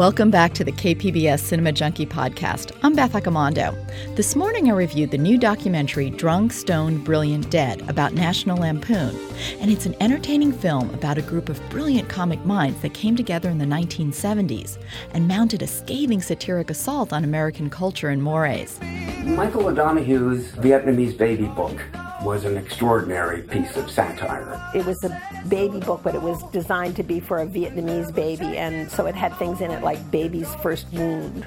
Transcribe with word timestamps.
Welcome 0.00 0.30
back 0.30 0.54
to 0.54 0.64
the 0.64 0.72
KPBS 0.72 1.40
Cinema 1.40 1.72
Junkie 1.72 2.06
podcast. 2.06 2.74
I'm 2.82 2.94
Beth 2.94 3.12
Accomando. 3.12 3.76
This 4.16 4.34
morning 4.34 4.70
I 4.70 4.74
reviewed 4.74 5.10
the 5.10 5.18
new 5.18 5.36
documentary 5.36 6.08
Drunk, 6.08 6.54
Stoned, 6.54 7.04
Brilliant, 7.04 7.50
Dead 7.50 7.86
about 7.86 8.14
National 8.14 8.56
Lampoon. 8.56 9.14
And 9.60 9.70
it's 9.70 9.84
an 9.84 9.94
entertaining 10.00 10.52
film 10.52 10.88
about 10.94 11.18
a 11.18 11.22
group 11.22 11.50
of 11.50 11.60
brilliant 11.68 12.08
comic 12.08 12.42
minds 12.46 12.80
that 12.80 12.94
came 12.94 13.14
together 13.14 13.50
in 13.50 13.58
the 13.58 13.66
1970s 13.66 14.78
and 15.12 15.28
mounted 15.28 15.60
a 15.60 15.66
scathing 15.66 16.22
satiric 16.22 16.70
assault 16.70 17.12
on 17.12 17.22
American 17.22 17.68
culture 17.68 18.08
and 18.08 18.22
mores. 18.22 18.80
Michael 19.22 19.66
O'Donoghue's 19.66 20.52
Vietnamese 20.52 21.14
baby 21.14 21.44
book 21.44 21.78
was 22.22 22.44
an 22.44 22.56
extraordinary 22.56 23.42
piece 23.42 23.76
of 23.76 23.90
satire. 23.90 24.60
It 24.74 24.84
was 24.84 25.02
a 25.04 25.20
baby 25.48 25.80
book, 25.80 26.02
but 26.02 26.14
it 26.14 26.22
was 26.22 26.42
designed 26.50 26.96
to 26.96 27.02
be 27.02 27.20
for 27.20 27.38
a 27.40 27.46
Vietnamese 27.46 28.14
baby, 28.14 28.58
and 28.58 28.90
so 28.90 29.06
it 29.06 29.14
had 29.14 29.34
things 29.36 29.60
in 29.60 29.70
it 29.70 29.82
like 29.82 30.10
baby's 30.10 30.54
first 30.56 30.86
wound. 30.92 31.46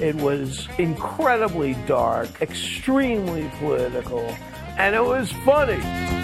it 0.00 0.14
was 0.16 0.68
incredibly 0.78 1.74
dark, 1.86 2.28
extremely 2.40 3.50
political, 3.58 4.34
and 4.78 4.94
it 4.94 5.04
was 5.04 5.30
funny. 5.44 6.23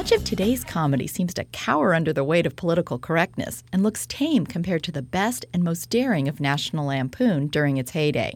Much 0.00 0.12
of 0.12 0.24
today's 0.24 0.64
comedy 0.64 1.06
seems 1.06 1.34
to 1.34 1.44
cower 1.52 1.92
under 1.92 2.10
the 2.10 2.24
weight 2.24 2.46
of 2.46 2.56
political 2.56 2.98
correctness 2.98 3.62
and 3.70 3.82
looks 3.82 4.06
tame 4.06 4.46
compared 4.46 4.82
to 4.82 4.90
the 4.90 5.02
best 5.02 5.44
and 5.52 5.62
most 5.62 5.90
daring 5.90 6.26
of 6.26 6.40
National 6.40 6.86
Lampoon 6.86 7.48
during 7.48 7.76
its 7.76 7.90
heyday. 7.90 8.34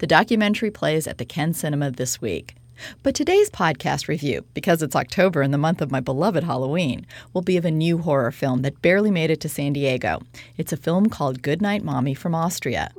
The 0.00 0.06
documentary 0.06 0.70
plays 0.70 1.06
at 1.06 1.16
the 1.16 1.24
Ken 1.24 1.54
Cinema 1.54 1.90
this 1.92 2.20
week. 2.20 2.56
But 3.02 3.14
today's 3.14 3.48
podcast 3.48 4.06
review, 4.06 4.44
because 4.52 4.82
it's 4.82 4.94
October 4.94 5.40
and 5.40 5.54
the 5.54 5.56
month 5.56 5.80
of 5.80 5.90
my 5.90 6.00
beloved 6.00 6.44
Halloween, 6.44 7.06
will 7.32 7.40
be 7.40 7.56
of 7.56 7.64
a 7.64 7.70
new 7.70 7.96
horror 7.96 8.30
film 8.30 8.60
that 8.60 8.82
barely 8.82 9.10
made 9.10 9.30
it 9.30 9.40
to 9.40 9.48
San 9.48 9.72
Diego. 9.72 10.20
It's 10.58 10.74
a 10.74 10.76
film 10.76 11.08
called 11.08 11.40
Goodnight 11.40 11.82
Mommy 11.82 12.12
from 12.12 12.34
Austria. 12.34 12.92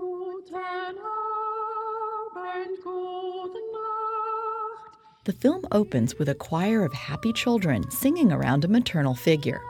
The 5.30 5.34
film 5.34 5.68
opens 5.72 6.18
with 6.18 6.28
a 6.28 6.34
choir 6.34 6.84
of 6.84 6.92
happy 6.92 7.32
children 7.32 7.92
singing 7.92 8.32
around 8.32 8.66
a 8.66 8.68
maternal 8.68 9.14
figure. 9.14 9.62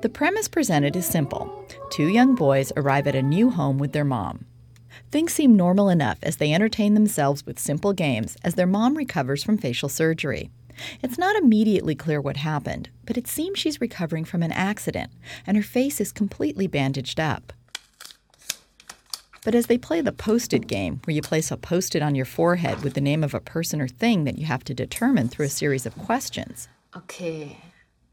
The 0.00 0.08
premise 0.10 0.48
presented 0.48 0.96
is 0.96 1.04
simple. 1.04 1.66
Two 1.90 2.06
young 2.06 2.34
boys 2.34 2.72
arrive 2.74 3.06
at 3.06 3.14
a 3.14 3.20
new 3.20 3.50
home 3.50 3.76
with 3.76 3.92
their 3.92 4.06
mom. 4.06 4.46
Things 5.10 5.34
seem 5.34 5.54
normal 5.54 5.90
enough 5.90 6.16
as 6.22 6.38
they 6.38 6.54
entertain 6.54 6.94
themselves 6.94 7.44
with 7.44 7.58
simple 7.58 7.92
games 7.92 8.38
as 8.42 8.54
their 8.54 8.66
mom 8.66 8.96
recovers 8.96 9.44
from 9.44 9.58
facial 9.58 9.90
surgery. 9.90 10.50
It's 11.02 11.18
not 11.18 11.36
immediately 11.36 11.94
clear 11.94 12.22
what 12.22 12.38
happened, 12.38 12.88
but 13.04 13.18
it 13.18 13.28
seems 13.28 13.58
she's 13.58 13.82
recovering 13.82 14.24
from 14.24 14.42
an 14.42 14.52
accident 14.52 15.12
and 15.46 15.58
her 15.58 15.62
face 15.62 16.00
is 16.00 16.10
completely 16.10 16.66
bandaged 16.66 17.20
up. 17.20 17.52
But 19.44 19.54
as 19.56 19.66
they 19.66 19.78
play 19.78 20.00
the 20.00 20.12
post 20.12 20.52
it 20.52 20.68
game, 20.68 21.00
where 21.04 21.14
you 21.14 21.22
place 21.22 21.50
a 21.50 21.56
post 21.56 21.96
it 21.96 22.02
on 22.02 22.14
your 22.14 22.24
forehead 22.24 22.82
with 22.82 22.94
the 22.94 23.00
name 23.00 23.24
of 23.24 23.34
a 23.34 23.40
person 23.40 23.80
or 23.80 23.88
thing 23.88 24.24
that 24.24 24.38
you 24.38 24.46
have 24.46 24.62
to 24.64 24.74
determine 24.74 25.28
through 25.28 25.46
a 25.46 25.50
series 25.50 25.84
of 25.84 25.98
questions. 25.98 26.68
Okay, 26.96 27.56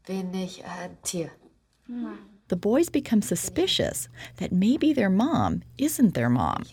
bin 0.06 0.34
ich 0.34 0.60
ein 0.64 0.96
Tier? 1.04 1.32
The 2.48 2.56
boys 2.56 2.88
become 2.88 3.22
suspicious 3.22 4.08
that 4.38 4.50
maybe 4.50 4.92
their 4.92 5.08
mom 5.08 5.62
isn't 5.78 6.14
their 6.14 6.28
mom. 6.28 6.64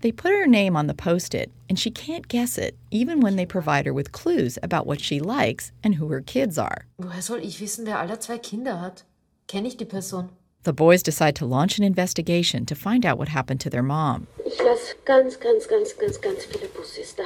They 0.00 0.10
put 0.10 0.32
her 0.32 0.46
name 0.46 0.74
on 0.74 0.86
the 0.86 0.94
post 0.94 1.34
it, 1.34 1.50
and 1.68 1.78
she 1.78 1.90
can't 1.90 2.28
guess 2.28 2.56
it, 2.56 2.78
even 2.90 3.20
when 3.20 3.36
they 3.36 3.44
provide 3.44 3.84
her 3.84 3.92
with 3.92 4.12
clues 4.12 4.58
about 4.62 4.86
what 4.86 5.02
she 5.02 5.20
likes 5.20 5.70
and 5.84 5.96
who 5.96 6.08
her 6.08 6.22
kids 6.22 6.56
are. 6.56 6.86
Woher 6.98 7.20
soll 7.20 7.40
ich 7.42 7.60
wissen, 7.60 7.84
wer 7.86 7.98
aller 7.98 8.16
zwei 8.16 8.38
Kinder 8.38 8.78
hat? 8.78 9.04
Kenne 9.46 9.66
ich 9.66 9.76
die 9.76 9.84
Person? 9.84 10.30
The 10.64 10.72
boys 10.72 11.02
decide 11.02 11.36
to 11.36 11.46
launch 11.46 11.78
an 11.78 11.84
investigation 11.84 12.66
to 12.66 12.74
find 12.74 13.06
out 13.06 13.16
what 13.16 13.28
happened 13.28 13.60
to 13.60 13.70
their 13.70 13.82
mom. 13.82 14.26
Ich 14.44 14.58
lasse 14.58 14.94
ganz, 15.04 15.38
ganz, 15.38 15.66
ganz, 15.66 15.92
ganz, 15.96 16.18
ganz 16.20 16.44
viele 16.44 16.68
Bussis 16.68 17.14
da. 17.14 17.24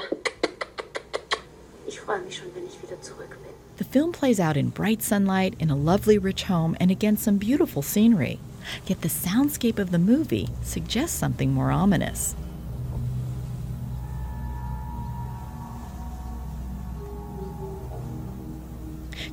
Ich 1.89 1.99
freue 1.99 2.21
mich 2.21 2.37
schon, 2.37 2.55
wenn 2.55 2.67
ich 2.67 2.81
wieder 2.83 3.01
zurück 3.01 3.31
bin. 3.43 3.53
The 3.79 3.85
film 3.85 4.13
plays 4.13 4.39
out 4.39 4.57
in 4.57 4.69
bright 4.69 5.03
sunlight, 5.03 5.55
in 5.59 5.71
a 5.71 5.75
lovely, 5.75 6.19
rich 6.19 6.45
home, 6.45 6.77
and 6.79 6.91
against 6.91 7.25
some 7.25 7.39
beautiful 7.39 7.83
scenery. 7.83 8.39
Yet 8.87 9.01
the 9.01 9.09
soundscape 9.09 9.79
of 9.79 9.91
the 9.91 9.99
movie 9.99 10.49
suggests 10.63 11.19
something 11.19 11.53
more 11.53 11.73
ominous. 11.73 12.37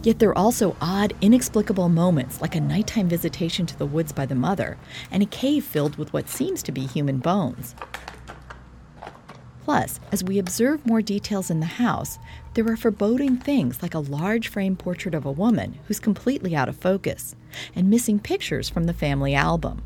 Yet 0.02 0.20
there 0.20 0.30
are 0.30 0.38
also 0.38 0.78
odd, 0.80 1.14
inexplicable 1.20 1.90
moments 1.90 2.42
like 2.42 2.56
a 2.56 2.62
nighttime 2.62 3.10
visitation 3.10 3.66
to 3.66 3.78
the 3.78 3.86
woods 3.86 4.12
by 4.14 4.26
the 4.26 4.36
mother 4.36 4.78
and 5.12 5.22
a 5.22 5.26
cave 5.26 5.66
filled 5.66 5.98
with 5.98 6.14
what 6.14 6.30
seems 6.30 6.64
to 6.64 6.72
be 6.72 6.86
human 6.86 7.20
bones. 7.20 7.76
Plus, 9.66 10.00
as 10.12 10.24
we 10.24 10.40
observe 10.40 10.86
more 10.86 11.02
details 11.02 11.52
in 11.52 11.60
the 11.60 11.66
house, 11.66 12.18
there 12.54 12.68
are 12.68 12.78
foreboding 12.78 13.38
things 13.38 13.84
like 13.84 13.94
a 13.94 14.00
large 14.00 14.48
frame 14.48 14.76
portrait 14.76 15.14
of 15.14 15.26
a 15.26 15.32
woman 15.32 15.78
who's 15.86 16.00
completely 16.00 16.56
out 16.56 16.70
of 16.70 16.78
focus 16.78 17.36
and 17.76 17.90
missing 17.90 18.20
pictures 18.20 18.70
from 18.70 18.86
the 18.86 18.94
family 18.94 19.36
album. 19.36 19.84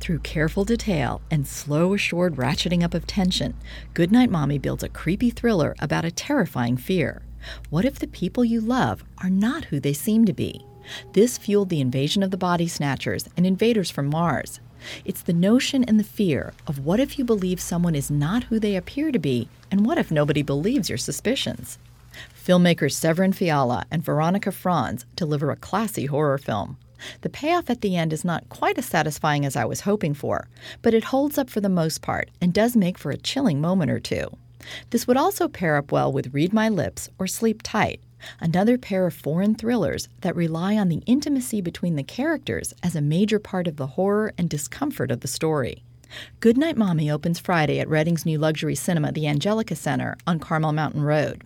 Through 0.00 0.18
careful 0.20 0.64
detail 0.64 1.22
and 1.30 1.46
slow, 1.46 1.94
assured 1.94 2.36
ratcheting 2.36 2.82
up 2.82 2.94
of 2.94 3.06
tension, 3.06 3.54
Goodnight 3.94 4.30
Mommy 4.30 4.58
builds 4.58 4.82
a 4.82 4.88
creepy 4.88 5.30
thriller 5.30 5.74
about 5.78 6.04
a 6.04 6.10
terrifying 6.10 6.76
fear. 6.76 7.22
What 7.70 7.84
if 7.84 7.98
the 7.98 8.06
people 8.06 8.44
you 8.44 8.60
love 8.60 9.04
are 9.22 9.30
not 9.30 9.66
who 9.66 9.80
they 9.80 9.92
seem 9.92 10.24
to 10.24 10.32
be? 10.32 10.64
This 11.12 11.38
fueled 11.38 11.68
the 11.68 11.80
invasion 11.80 12.22
of 12.22 12.30
the 12.30 12.36
body 12.36 12.68
snatchers 12.68 13.28
and 13.36 13.46
invaders 13.46 13.90
from 13.90 14.06
Mars. 14.06 14.60
It's 15.04 15.22
the 15.22 15.32
notion 15.32 15.84
and 15.84 15.98
the 15.98 16.04
fear 16.04 16.52
of 16.66 16.84
what 16.84 17.00
if 17.00 17.18
you 17.18 17.24
believe 17.24 17.60
someone 17.60 17.94
is 17.94 18.10
not 18.10 18.44
who 18.44 18.58
they 18.58 18.76
appear 18.76 19.10
to 19.10 19.18
be, 19.18 19.48
and 19.70 19.84
what 19.84 19.98
if 19.98 20.10
nobody 20.10 20.42
believes 20.42 20.88
your 20.88 20.98
suspicions? 20.98 21.78
Filmmakers 22.34 22.92
Severin 22.92 23.32
Fiala 23.32 23.84
and 23.90 24.04
Veronika 24.04 24.52
Franz 24.52 25.04
deliver 25.16 25.50
a 25.50 25.56
classy 25.56 26.06
horror 26.06 26.38
film. 26.38 26.76
The 27.20 27.28
payoff 27.28 27.68
at 27.68 27.80
the 27.82 27.96
end 27.96 28.12
is 28.12 28.24
not 28.24 28.48
quite 28.48 28.78
as 28.78 28.86
satisfying 28.86 29.44
as 29.44 29.56
I 29.56 29.64
was 29.64 29.80
hoping 29.80 30.14
for, 30.14 30.48
but 30.80 30.94
it 30.94 31.04
holds 31.04 31.36
up 31.36 31.50
for 31.50 31.60
the 31.60 31.68
most 31.68 32.00
part 32.00 32.30
and 32.40 32.54
does 32.54 32.76
make 32.76 32.96
for 32.96 33.10
a 33.10 33.18
chilling 33.18 33.60
moment 33.60 33.90
or 33.90 34.00
two. 34.00 34.30
This 34.90 35.06
would 35.06 35.16
also 35.16 35.48
pair 35.48 35.76
up 35.76 35.92
well 35.92 36.12
with 36.12 36.34
Read 36.34 36.52
My 36.52 36.68
Lips 36.68 37.08
or 37.18 37.26
Sleep 37.26 37.62
Tight, 37.62 38.00
another 38.40 38.78
pair 38.78 39.06
of 39.06 39.14
foreign 39.14 39.54
thrillers 39.54 40.08
that 40.20 40.36
rely 40.36 40.76
on 40.76 40.88
the 40.88 41.02
intimacy 41.06 41.60
between 41.60 41.96
the 41.96 42.02
characters 42.02 42.74
as 42.82 42.96
a 42.96 43.00
major 43.00 43.38
part 43.38 43.66
of 43.66 43.76
the 43.76 43.88
horror 43.88 44.32
and 44.38 44.48
discomfort 44.48 45.10
of 45.10 45.20
the 45.20 45.28
story. 45.28 45.82
Goodnight 46.40 46.76
Mommy 46.76 47.10
opens 47.10 47.38
Friday 47.38 47.80
at 47.80 47.88
Reading's 47.88 48.26
new 48.26 48.38
luxury 48.38 48.74
cinema, 48.74 49.12
the 49.12 49.26
Angelika 49.26 49.74
Center, 49.74 50.16
on 50.26 50.38
Carmel 50.38 50.72
Mountain 50.72 51.02
Road. 51.02 51.42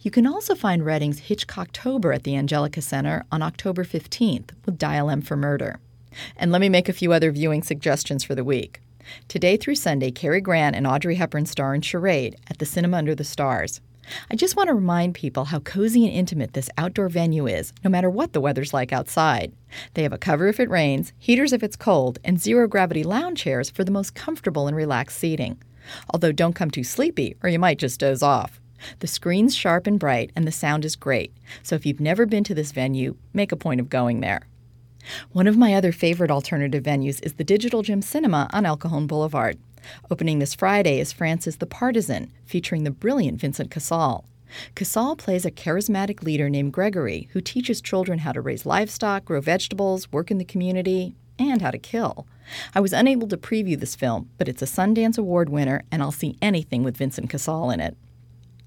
You 0.00 0.10
can 0.10 0.26
also 0.26 0.54
find 0.54 0.84
Reading's 0.84 1.22
Hitchcocktober 1.22 2.14
at 2.14 2.22
the 2.22 2.36
Angelika 2.36 2.80
Center 2.80 3.24
on 3.32 3.42
October 3.42 3.84
15th 3.84 4.50
with 4.64 4.78
Dial 4.78 5.10
M 5.10 5.20
for 5.20 5.36
Murder. 5.36 5.80
And 6.36 6.52
let 6.52 6.60
me 6.60 6.68
make 6.68 6.88
a 6.88 6.92
few 6.92 7.12
other 7.12 7.32
viewing 7.32 7.62
suggestions 7.62 8.22
for 8.22 8.36
the 8.36 8.44
week. 8.44 8.80
Today 9.28 9.56
through 9.56 9.74
Sunday, 9.76 10.10
Cary 10.10 10.40
Grant 10.40 10.76
and 10.76 10.86
Audrey 10.86 11.16
Hepburn 11.16 11.46
star 11.46 11.74
in 11.74 11.80
Charade 11.80 12.36
at 12.48 12.58
the 12.58 12.66
Cinema 12.66 12.96
Under 12.96 13.14
the 13.14 13.24
Stars. 13.24 13.80
I 14.30 14.36
just 14.36 14.56
want 14.56 14.68
to 14.68 14.74
remind 14.74 15.14
people 15.14 15.46
how 15.46 15.60
cozy 15.60 16.06
and 16.06 16.14
intimate 16.14 16.52
this 16.52 16.70
outdoor 16.76 17.08
venue 17.08 17.46
is, 17.46 17.72
no 17.82 17.90
matter 17.90 18.10
what 18.10 18.32
the 18.32 18.40
weather's 18.40 18.74
like 18.74 18.92
outside. 18.92 19.52
They 19.94 20.02
have 20.02 20.12
a 20.12 20.18
cover 20.18 20.46
if 20.48 20.60
it 20.60 20.70
rains, 20.70 21.12
heaters 21.18 21.52
if 21.52 21.62
it's 21.62 21.76
cold, 21.76 22.18
and 22.24 22.40
zero 22.40 22.68
gravity 22.68 23.02
lounge 23.02 23.40
chairs 23.40 23.70
for 23.70 23.84
the 23.84 23.90
most 23.90 24.14
comfortable 24.14 24.66
and 24.66 24.76
relaxed 24.76 25.18
seating. 25.18 25.60
Although 26.10 26.32
don't 26.32 26.54
come 26.54 26.70
too 26.70 26.84
sleepy, 26.84 27.36
or 27.42 27.48
you 27.48 27.58
might 27.58 27.78
just 27.78 28.00
doze 28.00 28.22
off. 28.22 28.60
The 28.98 29.06
screen's 29.06 29.54
sharp 29.54 29.86
and 29.86 29.98
bright, 29.98 30.30
and 30.36 30.46
the 30.46 30.52
sound 30.52 30.84
is 30.84 30.96
great, 30.96 31.32
so 31.62 31.74
if 31.74 31.86
you've 31.86 32.00
never 32.00 32.26
been 32.26 32.44
to 32.44 32.54
this 32.54 32.72
venue, 32.72 33.16
make 33.32 33.52
a 33.52 33.56
point 33.56 33.80
of 33.80 33.88
going 33.88 34.20
there. 34.20 34.46
One 35.32 35.46
of 35.46 35.56
my 35.56 35.74
other 35.74 35.92
favorite 35.92 36.30
alternative 36.30 36.82
venues 36.82 37.22
is 37.22 37.34
the 37.34 37.44
Digital 37.44 37.82
Gym 37.82 38.02
Cinema 38.02 38.48
on 38.52 38.66
El 38.66 38.76
Cajon 38.76 39.06
Boulevard. 39.06 39.58
Opening 40.10 40.38
this 40.38 40.54
Friday 40.54 40.98
is 40.98 41.12
France's 41.12 41.56
The 41.58 41.66
Partisan, 41.66 42.32
featuring 42.44 42.84
the 42.84 42.90
brilliant 42.90 43.40
Vincent 43.40 43.70
Cassel. 43.70 44.24
Cassel 44.74 45.16
plays 45.16 45.44
a 45.44 45.50
charismatic 45.50 46.22
leader 46.22 46.48
named 46.48 46.72
Gregory 46.72 47.28
who 47.32 47.40
teaches 47.40 47.80
children 47.80 48.20
how 48.20 48.32
to 48.32 48.40
raise 48.40 48.64
livestock, 48.64 49.24
grow 49.24 49.40
vegetables, 49.40 50.10
work 50.12 50.30
in 50.30 50.38
the 50.38 50.44
community, 50.44 51.14
and 51.38 51.60
how 51.60 51.70
to 51.70 51.78
kill. 51.78 52.26
I 52.74 52.80
was 52.80 52.92
unable 52.92 53.26
to 53.28 53.36
preview 53.36 53.78
this 53.78 53.96
film, 53.96 54.30
but 54.38 54.48
it's 54.48 54.62
a 54.62 54.66
Sundance 54.66 55.18
Award 55.18 55.48
winner, 55.48 55.82
and 55.90 56.02
I'll 56.02 56.12
see 56.12 56.38
anything 56.40 56.82
with 56.82 56.96
Vincent 56.96 57.30
Cassel 57.30 57.70
in 57.70 57.80
it. 57.80 57.96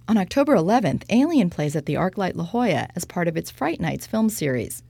On 0.09 0.17
October 0.17 0.55
11th, 0.55 1.03
Alien 1.09 1.49
plays 1.49 1.75
at 1.75 1.85
the 1.85 1.95
ArcLight 1.95 2.35
La 2.35 2.45
Jolla 2.45 2.87
as 2.95 3.05
part 3.05 3.27
of 3.27 3.35
its 3.35 3.51
Fright 3.51 3.79
Nights 3.79 4.07
film 4.07 4.29
series. 4.29 4.81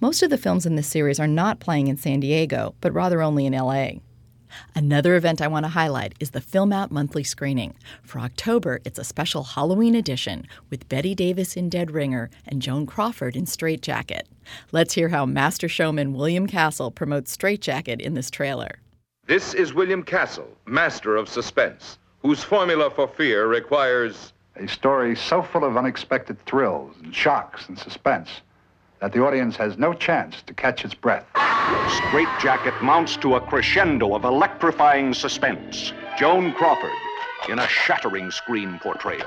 Most 0.00 0.22
of 0.22 0.30
the 0.30 0.38
films 0.38 0.66
in 0.66 0.76
this 0.76 0.86
series 0.86 1.20
are 1.20 1.26
not 1.26 1.60
playing 1.60 1.88
in 1.88 1.96
San 1.96 2.20
Diego, 2.20 2.74
but 2.80 2.92
rather 2.92 3.22
only 3.22 3.46
in 3.46 3.52
LA. 3.52 3.90
Another 4.74 5.16
event 5.16 5.42
I 5.42 5.48
want 5.48 5.64
to 5.64 5.70
highlight 5.70 6.14
is 6.20 6.30
the 6.30 6.40
Film 6.40 6.72
Out 6.72 6.90
monthly 6.90 7.24
screening. 7.24 7.74
For 8.02 8.20
October, 8.20 8.80
it's 8.84 8.98
a 8.98 9.04
special 9.04 9.42
Halloween 9.42 9.94
edition 9.94 10.46
with 10.70 10.88
Bette 10.88 11.14
Davis 11.14 11.56
in 11.56 11.68
Dead 11.68 11.90
Ringer 11.90 12.30
and 12.46 12.62
Joan 12.62 12.86
Crawford 12.86 13.36
in 13.36 13.46
Strait 13.46 13.82
Jacket. 13.82 14.28
Let's 14.72 14.94
hear 14.94 15.08
how 15.08 15.26
master 15.26 15.68
showman 15.68 16.14
William 16.14 16.46
Castle 16.46 16.90
promotes 16.90 17.32
Strait 17.32 17.60
Jacket 17.60 18.00
in 18.00 18.14
this 18.14 18.30
trailer. 18.30 18.78
This 19.26 19.54
is 19.54 19.74
William 19.74 20.02
Castle, 20.02 20.48
master 20.66 21.16
of 21.16 21.28
suspense, 21.28 21.98
whose 22.20 22.44
formula 22.44 22.90
for 22.90 23.08
fear 23.08 23.48
requires 23.48 24.32
a 24.54 24.68
story 24.68 25.16
so 25.16 25.42
full 25.42 25.64
of 25.64 25.76
unexpected 25.76 26.40
thrills 26.46 26.94
and 27.02 27.14
shocks 27.14 27.68
and 27.68 27.78
suspense 27.78 28.40
that 29.00 29.12
the 29.12 29.24
audience 29.24 29.56
has 29.56 29.78
no 29.78 29.92
chance 29.92 30.42
to 30.42 30.54
catch 30.54 30.84
its 30.84 30.94
breath. 30.94 31.26
Strait 31.88 32.28
Jacket 32.40 32.74
mounts 32.82 33.16
to 33.18 33.36
a 33.36 33.40
crescendo 33.40 34.14
of 34.14 34.24
electrifying 34.24 35.14
suspense. 35.14 35.92
Joan 36.18 36.52
Crawford 36.54 36.92
in 37.48 37.58
a 37.58 37.68
shattering 37.68 38.30
screen 38.30 38.78
portrayal. 38.82 39.26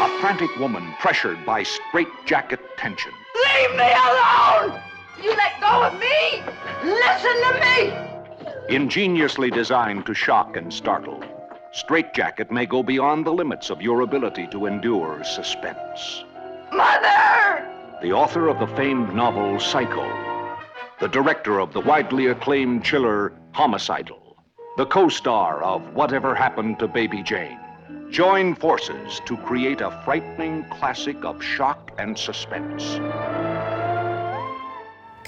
A 0.00 0.08
frantic 0.20 0.54
woman 0.58 0.94
pressured 1.00 1.44
by 1.44 1.62
straitjacket 1.64 2.60
tension. 2.76 3.12
Leave 3.34 3.76
me 3.76 3.92
alone! 3.92 4.80
You 5.22 5.30
let 5.30 5.60
go 5.60 5.82
of 5.82 5.98
me! 5.98 6.42
Listen 6.84 7.36
to 7.42 7.60
me! 7.60 8.74
Ingeniously 8.74 9.50
designed 9.50 10.06
to 10.06 10.14
shock 10.14 10.56
and 10.56 10.72
startle, 10.72 11.22
Straitjacket 11.72 12.50
may 12.50 12.64
go 12.64 12.82
beyond 12.82 13.26
the 13.26 13.32
limits 13.32 13.68
of 13.70 13.82
your 13.82 14.00
ability 14.00 14.46
to 14.48 14.66
endure 14.66 15.22
suspense. 15.22 16.24
Mother! 16.72 17.66
The 18.02 18.12
author 18.12 18.48
of 18.48 18.58
the 18.58 18.66
famed 18.76 19.14
novel 19.14 19.58
Psycho, 19.58 20.06
the 21.00 21.08
director 21.08 21.58
of 21.60 21.72
the 21.72 21.80
widely 21.80 22.26
acclaimed 22.26 22.84
chiller 22.84 23.32
Homicidal, 23.52 24.36
the 24.76 24.86
co 24.86 25.08
star 25.08 25.62
of 25.62 25.94
Whatever 25.94 26.34
Happened 26.34 26.78
to 26.78 26.88
Baby 26.88 27.22
Jane 27.22 27.58
join 28.10 28.54
forces 28.54 29.20
to 29.26 29.36
create 29.36 29.80
a 29.80 29.90
frightening 30.04 30.64
classic 30.70 31.24
of 31.24 31.42
shock 31.42 31.92
and 31.98 32.18
suspense. 32.18 32.98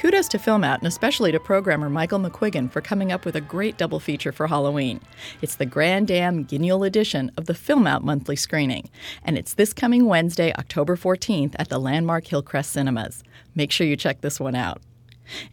Kudos 0.01 0.29
to 0.29 0.39
Filmout 0.39 0.79
and 0.79 0.87
especially 0.87 1.31
to 1.31 1.39
programmer 1.39 1.91
Michael 1.91 2.21
McQuiggan 2.21 2.71
for 2.71 2.81
coming 2.81 3.13
up 3.13 3.27
with 3.27 3.37
a 3.37 3.41
great 3.43 3.77
double 3.77 4.01
feature 4.01 4.33
for 4.33 4.47
Halloween. 4.47 4.99
It's 5.43 5.57
the 5.57 5.67
Grande 5.67 6.07
Dame 6.07 6.45
Guignol 6.45 6.87
edition 6.87 7.31
of 7.37 7.45
the 7.45 7.53
Filmout 7.53 8.03
monthly 8.03 8.35
screening, 8.35 8.89
and 9.25 9.37
it's 9.37 9.53
this 9.53 9.75
coming 9.75 10.07
Wednesday, 10.07 10.55
October 10.55 10.97
14th 10.97 11.55
at 11.59 11.69
the 11.69 11.79
landmark 11.79 12.27
Hillcrest 12.27 12.71
Cinemas. 12.71 13.23
Make 13.55 13.71
sure 13.71 13.87
you 13.87 13.95
check 13.95 14.23
this 14.23 14.41
one 14.41 14.55
out. 14.55 14.81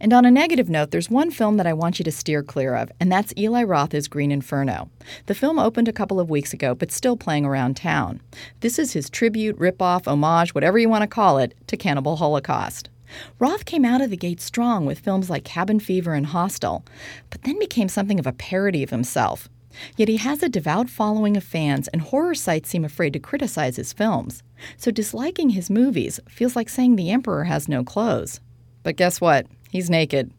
And 0.00 0.14
on 0.14 0.24
a 0.24 0.30
negative 0.30 0.70
note, 0.70 0.92
there's 0.92 1.10
one 1.10 1.30
film 1.30 1.58
that 1.58 1.66
I 1.66 1.74
want 1.74 1.98
you 1.98 2.04
to 2.04 2.10
steer 2.10 2.42
clear 2.42 2.74
of, 2.74 2.90
and 2.98 3.12
that's 3.12 3.34
Eli 3.36 3.64
Roth's 3.64 4.08
Green 4.08 4.32
Inferno. 4.32 4.88
The 5.26 5.34
film 5.34 5.58
opened 5.58 5.88
a 5.88 5.92
couple 5.92 6.18
of 6.18 6.30
weeks 6.30 6.54
ago, 6.54 6.74
but 6.74 6.90
still 6.90 7.18
playing 7.18 7.44
around 7.44 7.76
town. 7.76 8.22
This 8.60 8.78
is 8.78 8.94
his 8.94 9.10
tribute, 9.10 9.58
ripoff, 9.58 10.06
homage, 10.06 10.54
whatever 10.54 10.78
you 10.78 10.88
want 10.88 11.02
to 11.02 11.06
call 11.06 11.36
it, 11.36 11.52
to 11.66 11.76
Cannibal 11.76 12.16
Holocaust. 12.16 12.88
Roth 13.38 13.64
came 13.64 13.84
out 13.84 14.00
of 14.00 14.10
the 14.10 14.16
gate 14.16 14.40
strong 14.40 14.86
with 14.86 15.00
films 15.00 15.30
like 15.30 15.44
Cabin 15.44 15.80
Fever 15.80 16.14
and 16.14 16.26
Hostel, 16.26 16.84
but 17.30 17.42
then 17.42 17.58
became 17.58 17.88
something 17.88 18.18
of 18.18 18.26
a 18.26 18.32
parody 18.32 18.82
of 18.82 18.90
himself. 18.90 19.48
Yet 19.96 20.08
he 20.08 20.16
has 20.16 20.42
a 20.42 20.48
devout 20.48 20.88
following 20.88 21.36
of 21.36 21.44
fans, 21.44 21.88
and 21.88 22.02
horror 22.02 22.34
sites 22.34 22.68
seem 22.68 22.84
afraid 22.84 23.12
to 23.12 23.18
criticize 23.18 23.76
his 23.76 23.92
films. 23.92 24.42
So 24.76 24.90
disliking 24.90 25.50
his 25.50 25.70
movies 25.70 26.20
feels 26.28 26.56
like 26.56 26.68
saying 26.68 26.96
the 26.96 27.10
Emperor 27.10 27.44
has 27.44 27.68
no 27.68 27.84
clothes. 27.84 28.40
But 28.82 28.96
guess 28.96 29.20
what? 29.20 29.46
He's 29.70 29.90
naked. 29.90 30.32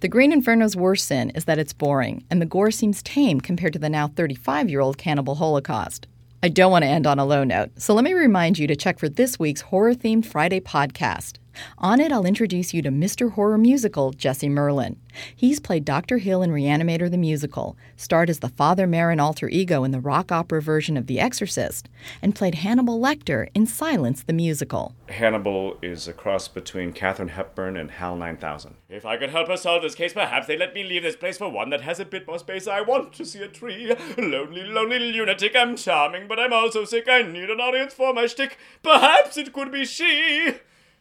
The 0.00 0.08
Green 0.08 0.32
Inferno's 0.32 0.76
worst 0.76 1.06
sin 1.06 1.30
is 1.30 1.46
that 1.46 1.58
it's 1.58 1.72
boring, 1.72 2.24
and 2.30 2.40
the 2.40 2.46
gore 2.46 2.70
seems 2.70 3.02
tame 3.02 3.40
compared 3.40 3.72
to 3.72 3.78
the 3.78 3.88
now 3.88 4.08
35 4.08 4.70
year 4.70 4.80
old 4.80 4.98
Cannibal 4.98 5.34
Holocaust. 5.36 6.06
I 6.42 6.48
don't 6.48 6.70
want 6.70 6.84
to 6.84 6.88
end 6.88 7.06
on 7.06 7.18
a 7.18 7.24
low 7.24 7.42
note, 7.42 7.70
so 7.78 7.94
let 7.94 8.04
me 8.04 8.12
remind 8.12 8.58
you 8.58 8.66
to 8.66 8.76
check 8.76 8.98
for 8.98 9.08
this 9.08 9.38
week's 9.38 9.62
horror 9.62 9.94
themed 9.94 10.26
Friday 10.26 10.60
podcast. 10.60 11.38
On 11.78 12.00
it, 12.00 12.12
I'll 12.12 12.26
introduce 12.26 12.74
you 12.74 12.82
to 12.82 12.90
Mr. 12.90 13.32
Horror 13.32 13.58
Musical, 13.58 14.12
Jesse 14.12 14.48
Merlin. 14.48 14.96
He's 15.34 15.60
played 15.60 15.84
Dr. 15.84 16.18
Hill 16.18 16.42
in 16.42 16.50
Reanimator 16.50 17.10
the 17.10 17.16
Musical, 17.16 17.76
starred 17.96 18.30
as 18.30 18.40
the 18.40 18.48
Father 18.48 18.86
Merrin 18.86 19.20
alter 19.20 19.48
ego 19.48 19.84
in 19.84 19.90
the 19.90 20.00
rock 20.00 20.32
opera 20.32 20.60
version 20.60 20.96
of 20.96 21.06
The 21.06 21.20
Exorcist, 21.20 21.88
and 22.20 22.34
played 22.34 22.56
Hannibal 22.56 23.00
Lecter 23.00 23.48
in 23.54 23.66
Silence 23.66 24.22
the 24.22 24.32
Musical. 24.32 24.94
Hannibal 25.08 25.78
is 25.82 26.08
a 26.08 26.12
cross 26.12 26.48
between 26.48 26.92
Katharine 26.92 27.28
Hepburn 27.28 27.76
and 27.76 27.92
HAL 27.92 28.16
9000. 28.16 28.74
If 28.88 29.06
I 29.06 29.16
could 29.16 29.30
help 29.30 29.48
her 29.48 29.56
solve 29.56 29.82
this 29.82 29.94
case, 29.94 30.12
perhaps 30.12 30.46
they'd 30.46 30.58
let 30.58 30.74
me 30.74 30.84
leave 30.84 31.02
this 31.02 31.16
place 31.16 31.38
for 31.38 31.48
one 31.48 31.70
that 31.70 31.82
has 31.82 32.00
a 32.00 32.04
bit 32.04 32.26
more 32.26 32.38
space. 32.38 32.66
I 32.66 32.80
want 32.80 33.12
to 33.14 33.24
see 33.24 33.42
a 33.42 33.48
tree. 33.48 33.94
Lonely, 34.16 34.62
lonely 34.64 34.98
lunatic. 35.12 35.54
I'm 35.54 35.76
charming, 35.76 36.28
but 36.28 36.38
I'm 36.38 36.52
also 36.52 36.84
sick. 36.84 37.08
I 37.08 37.22
need 37.22 37.50
an 37.50 37.60
audience 37.60 37.94
for 37.94 38.12
my 38.12 38.26
shtick. 38.26 38.58
Perhaps 38.82 39.36
it 39.36 39.52
could 39.52 39.70
be 39.70 39.84
she. 39.84 40.54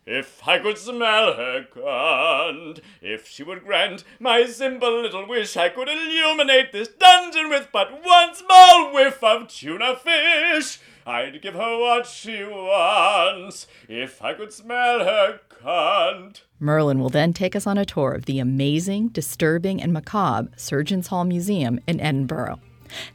If 0.06 0.46
I 0.46 0.60
could 0.60 0.78
smell 0.78 1.34
her 1.34 1.66
cunt, 1.74 2.82
if 3.02 3.28
she 3.28 3.42
would 3.42 3.64
grant 3.64 4.04
my 4.20 4.46
simple 4.46 5.02
little 5.02 5.26
wish, 5.26 5.56
I 5.56 5.70
could 5.70 5.88
illuminate 5.88 6.74
this 6.74 6.90
dungeon 6.90 7.50
with 7.50 7.70
but 7.72 8.04
one 8.04 8.36
small 8.36 8.94
whiff 8.94 9.24
of 9.24 9.48
tuna 9.48 9.96
fish. 9.96 10.80
I'd 11.06 11.42
give 11.42 11.54
her 11.54 11.78
what 11.80 12.06
she 12.06 12.44
wants 12.44 13.68
if 13.88 14.22
I 14.22 14.34
could 14.34 14.52
smell 14.52 15.00
her 15.00 15.40
cunt. 15.50 16.42
Merlin 16.60 17.00
will 17.00 17.10
then 17.10 17.32
take 17.32 17.56
us 17.56 17.66
on 17.66 17.78
a 17.78 17.86
tour 17.86 18.12
of 18.12 18.26
the 18.26 18.40
amazing, 18.40 19.10
disturbing, 19.10 19.82
and 19.82 19.94
macabre 19.94 20.50
Surgeons 20.58 21.08
Hall 21.08 21.24
Museum 21.24 21.80
in 21.88 22.02
Edinburgh. 22.02 22.60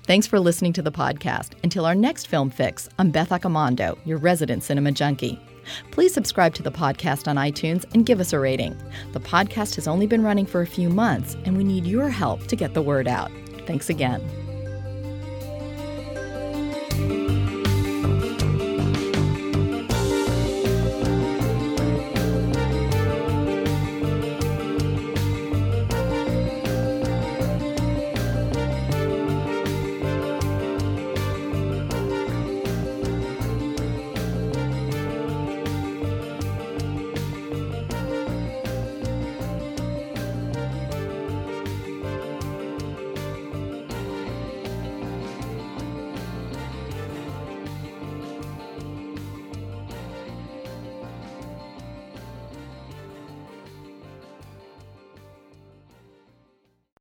Thanks 0.05 0.27
for 0.27 0.41
listening 0.41 0.73
to 0.73 0.83
the 0.83 0.91
podcast. 0.93 1.53
Until 1.63 1.85
our 1.85 1.95
next 1.95 2.29
film 2.29 2.49
fix, 2.49 2.89
I'm 2.99 3.11
Beth 3.11 3.29
Accomando, 3.29 3.99
your 4.07 4.19
resident 4.19 4.63
cinema 4.63 4.93
junkie. 4.93 5.39
Please 5.91 6.13
subscribe 6.13 6.55
to 6.55 6.63
the 6.63 6.71
podcast 6.71 7.29
on 7.29 7.37
iTunes 7.37 7.85
and 7.95 8.07
give 8.07 8.21
us 8.21 8.33
a 8.33 8.39
rating. 8.39 8.77
The 9.13 9.21
podcast 9.21 9.75
has 9.77 9.89
only 9.89 10.07
been 10.07 10.23
running 10.23 10.47
for 10.47 10.63
a 10.63 10.67
few 10.67 10.89
months, 10.89 11.37
and 11.45 11.57
we 11.57 11.65
need 11.65 11.87
your 11.87 12.09
help 12.09 12.47
to 12.47 12.57
get 12.57 12.75
the 12.75 12.83
word 12.83 13.09
out. 13.09 13.31
Thanks 13.67 13.91
again. 13.91 14.48